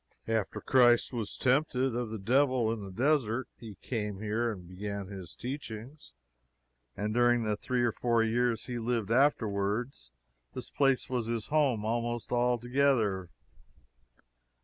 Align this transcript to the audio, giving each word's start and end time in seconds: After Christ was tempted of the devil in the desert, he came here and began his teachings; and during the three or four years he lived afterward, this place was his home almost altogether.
After 0.27 0.59
Christ 0.61 1.13
was 1.13 1.37
tempted 1.37 1.93
of 1.95 2.09
the 2.09 2.17
devil 2.17 2.71
in 2.73 2.83
the 2.83 2.91
desert, 2.91 3.47
he 3.59 3.75
came 3.83 4.19
here 4.19 4.51
and 4.51 4.67
began 4.67 5.05
his 5.05 5.35
teachings; 5.35 6.11
and 6.97 7.13
during 7.13 7.43
the 7.43 7.55
three 7.55 7.83
or 7.83 7.91
four 7.91 8.23
years 8.23 8.65
he 8.65 8.79
lived 8.79 9.11
afterward, 9.11 9.91
this 10.55 10.71
place 10.71 11.07
was 11.07 11.27
his 11.27 11.49
home 11.49 11.85
almost 11.85 12.31
altogether. 12.31 13.29